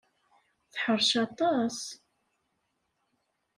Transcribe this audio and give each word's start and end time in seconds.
Teḥṛec 0.73 1.11
aṭas. 1.25 1.79